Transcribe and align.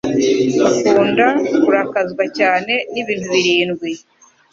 bakunda 0.61 1.25
kurakazwa 1.63 2.23
cyane 2.37 2.73
n'ibintbirindwi 2.93 3.89